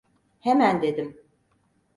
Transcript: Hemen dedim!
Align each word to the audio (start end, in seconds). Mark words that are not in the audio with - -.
Hemen 0.39 0.81
dedim! 0.81 1.17